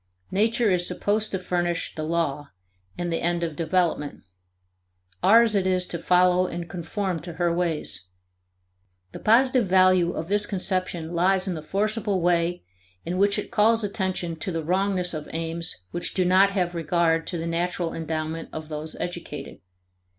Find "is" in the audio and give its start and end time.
0.71-0.87, 5.67-5.85